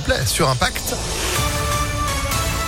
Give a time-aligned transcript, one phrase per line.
[0.00, 0.94] vous plaît, sur Impact.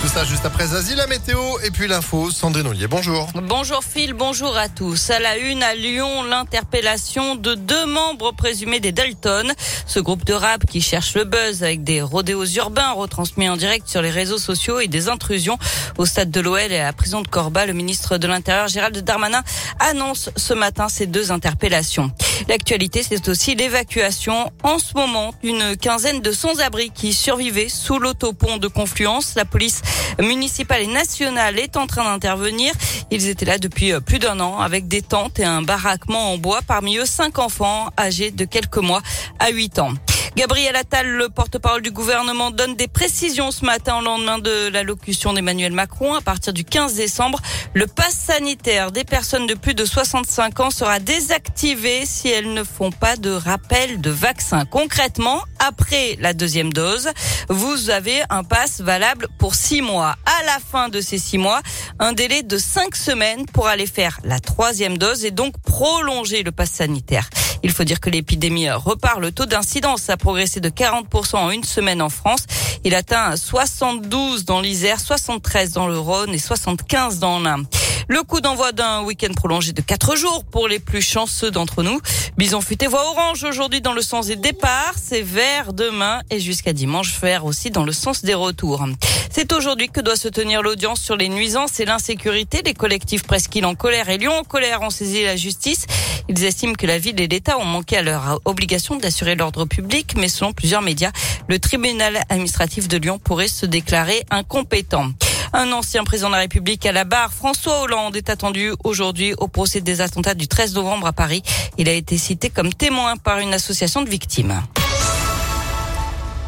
[0.03, 2.29] Tout ça juste après Zazie, la météo et puis l'info.
[2.33, 3.29] Sandrine Ollier, bonjour.
[3.41, 5.11] Bonjour Phil, bonjour à tous.
[5.11, 9.53] À la une à Lyon, l'interpellation de deux membres présumés des Dalton.
[9.87, 13.87] Ce groupe de rap qui cherche le buzz avec des rodéos urbains retransmis en direct
[13.87, 15.57] sur les réseaux sociaux et des intrusions
[15.99, 17.65] au stade de l'OL et à la prison de Corba.
[17.65, 19.45] Le ministre de l'Intérieur, Gérald Darmanin,
[19.79, 22.11] annonce ce matin ces deux interpellations.
[22.49, 28.57] L'actualité, c'est aussi l'évacuation en ce moment d'une quinzaine de sans-abri qui survivaient sous l'autopont
[28.57, 29.35] de Confluence.
[29.37, 29.81] La police
[30.21, 32.73] municipale et nationale est en train d'intervenir.
[33.11, 36.39] Ils étaient là depuis euh, plus d'un an avec des tentes et un baraquement en
[36.39, 36.61] bois.
[36.67, 39.03] Parmi eux, cinq enfants âgés de quelques mois
[39.39, 39.93] à huit ans.
[40.35, 45.35] Gabriel Attal, le porte-parole du gouvernement, donne des précisions ce matin au lendemain de l'allocution
[45.35, 46.15] d'Emmanuel Macron.
[46.15, 47.39] À partir du 15 décembre,
[47.75, 52.65] le pass sanitaire des personnes de plus de 65 ans sera désactivé si elles ne
[52.65, 54.65] font pas de rappel de vaccin.
[54.65, 57.11] Concrètement, après la deuxième dose,
[57.51, 60.17] vous avez un pass valable pour six mois.
[60.25, 61.61] À la fin de ces six mois,
[61.99, 66.53] un délai de cinq semaines pour aller faire la troisième dose et donc prolonger le
[66.53, 67.29] pass sanitaire.
[67.63, 69.21] Il faut dire que l'épidémie repart.
[69.21, 72.45] Le taux d'incidence a progressé de 40% en une semaine en France.
[72.85, 77.63] Il atteint 72 dans l'Isère, 73 dans le Rhône et 75 dans l'Ain.
[78.09, 82.01] Le coup d'envoi d'un week-end prolongé de 4 jours pour les plus chanceux d'entre nous.
[82.37, 84.95] Bison futé voit orange aujourd'hui dans le sens des départs.
[85.01, 88.85] C'est vert demain et jusqu'à dimanche vert aussi dans le sens des retours.
[89.31, 92.63] C'est aujourd'hui que doit se tenir l'audience sur les nuisances et l'insécurité.
[92.65, 95.87] Les collectifs Presqu'île en colère et Lyon en colère ont saisi la justice.
[96.29, 100.15] Ils estiment que la ville et l'État ont manqué à leur obligation d'assurer l'ordre public,
[100.17, 101.13] mais selon plusieurs médias,
[101.49, 105.13] le tribunal administratif de Lyon pourrait se déclarer incompétent.
[105.55, 109.49] Un ancien président de la République à la barre, François Hollande, est attendu aujourd'hui au
[109.49, 111.43] procès des attentats du 13 novembre à Paris.
[111.77, 114.63] Il a été cité comme témoin par une association de victimes.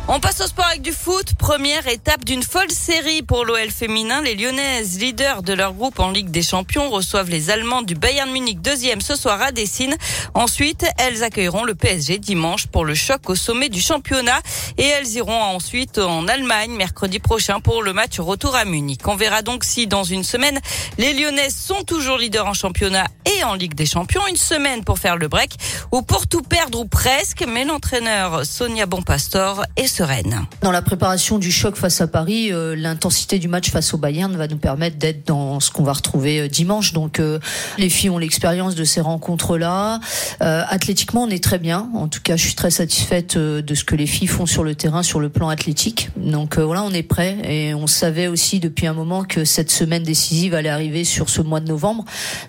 [0.06, 1.33] On passe au sport avec du foot.
[1.38, 4.20] Première étape d'une folle série pour l'OL féminin.
[4.20, 8.30] Les Lyonnaises, leaders de leur groupe en Ligue des Champions, reçoivent les Allemands du Bayern
[8.30, 9.96] Munich, deuxième ce soir à Dessine.
[10.34, 14.39] Ensuite, elles accueilleront le PSG dimanche pour le choc au sommet du championnat.
[14.77, 19.00] Et elles iront ensuite en Allemagne mercredi prochain pour le match retour à Munich.
[19.06, 20.61] On verra donc si dans une semaine,
[20.98, 24.27] les Lyonnaises sont toujours leaders en championnat et en Ligue des Champions.
[24.29, 25.52] Une semaine pour faire le break
[25.92, 27.42] ou pour tout perdre ou presque.
[27.48, 30.46] Mais l'entraîneur Sonia Bonpastor est sereine.
[30.60, 34.34] Dans la préparation du choc face à Paris, euh, l'intensité du match face au Bayern
[34.36, 36.92] va nous permettre d'être dans ce qu'on va retrouver euh, dimanche.
[36.92, 37.38] Donc euh,
[37.78, 40.00] les filles ont l'expérience de ces rencontres-là.
[40.40, 41.88] athlétiquement, on est très bien.
[41.94, 44.74] En tout cas, je suis très satisfaite de ce que les filles font sur le
[44.74, 46.11] terrain, sur le plan athlétique.
[46.16, 50.02] Donc voilà, on est prêt et on savait aussi depuis un moment que cette semaine
[50.02, 52.05] décisive allait arriver sur ce mois de novembre.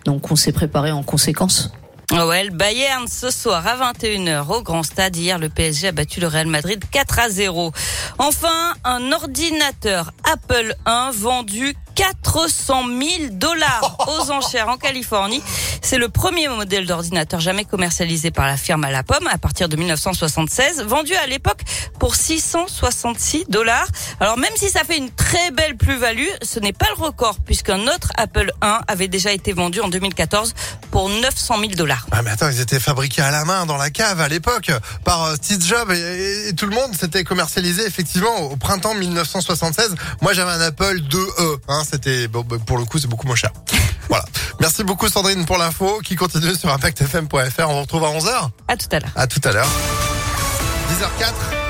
[0.05, 1.71] Donc on s'est préparé en conséquence.
[2.11, 5.15] OL Bayern ce soir à 21h au Grand Stade.
[5.15, 7.71] Hier, le PSG a battu le Real Madrid 4 à 0.
[8.19, 15.41] Enfin, un ordinateur Apple 1 vendu 400 000 dollars aux enchères en Californie.
[15.81, 19.69] C'est le premier modèle d'ordinateur jamais commercialisé par la firme à la pomme à partir
[19.69, 21.61] de 1976, vendu à l'époque
[21.99, 23.87] pour 666 dollars.
[24.19, 27.79] Alors même si ça fait une très belle plus-value, ce n'est pas le record puisqu'un
[27.87, 30.53] autre Apple 1 avait déjà été vendu en 2014
[30.95, 32.07] pour 900 000 dollars.
[32.11, 34.71] Ah mais attends, ils étaient fabriqués à la main dans la cave à l'époque
[35.03, 36.91] par euh, Steve Jobs et, tout le monde.
[36.97, 39.93] C'était commercialisé effectivement au printemps 1976.
[40.21, 41.57] Moi j'avais un Apple 2E.
[41.67, 43.51] Hein, c'était bon, bah, pour le coup c'est beaucoup moins cher.
[44.07, 44.23] voilà.
[44.61, 47.69] Merci beaucoup Sandrine pour l'info qui continue sur impactfm.fr.
[47.69, 48.49] On vous retrouve à 11h.
[48.69, 49.11] À tout à l'heure.
[49.17, 49.67] À tout à l'heure.
[50.93, 51.64] 10h04.